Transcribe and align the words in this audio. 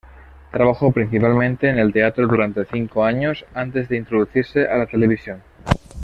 Trabajó, 0.51 0.91
principalmente, 0.91 1.69
en 1.69 1.77
el 1.77 1.93
teatro 1.93 2.25
durante 2.25 2.65
cinco 2.65 3.05
años 3.05 3.45
antes 3.53 3.87
de 3.87 3.97
introducirse 3.97 4.65
a 4.67 4.77
la 4.77 4.87
televisión. 4.87 5.43